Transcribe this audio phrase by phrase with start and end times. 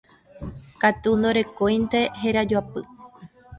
[0.81, 2.81] katu ndorekóinte herajoapy